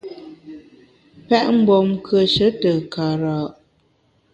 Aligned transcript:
Pèt 1.27 1.45
mgbom 1.55 1.85
nkùeshe 1.95 2.47
te 2.61 2.71
kara’! 2.93 3.37